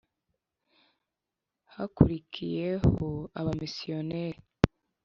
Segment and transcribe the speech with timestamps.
[1.73, 3.07] hakurikiyeho
[3.39, 4.39] abamisiyoneri